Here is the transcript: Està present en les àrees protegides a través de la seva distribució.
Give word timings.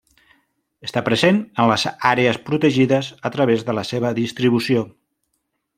Està 0.87 1.03
present 1.09 1.37
en 1.41 1.69
les 1.73 1.83
àrees 2.13 2.41
protegides 2.49 3.13
a 3.31 3.33
través 3.39 3.69
de 3.69 3.79
la 3.81 3.87
seva 3.91 4.15
distribució. 4.23 4.85